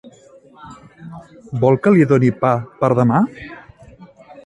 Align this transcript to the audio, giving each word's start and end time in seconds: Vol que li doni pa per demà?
Vol 1.65 1.79
que 1.83 1.95
li 1.99 2.09
doni 2.15 2.33
pa 2.43 2.57
per 2.83 2.93
demà? 3.05 3.25